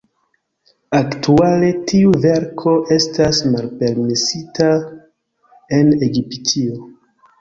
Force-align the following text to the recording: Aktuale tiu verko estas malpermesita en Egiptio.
Aktuale 0.99 1.67
tiu 1.91 2.13
verko 2.23 2.73
estas 2.97 3.41
malpermesita 3.51 4.71
en 5.81 5.93
Egiptio. 6.09 6.81